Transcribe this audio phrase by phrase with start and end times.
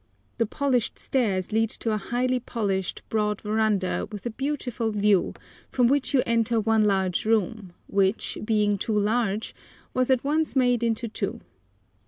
[0.39, 5.35] The polished stairs lead to a highly polished, broad verandah with a beautiful view,
[5.69, 9.53] from which you enter one large room, which, being too large,
[9.93, 11.39] was at once made into two.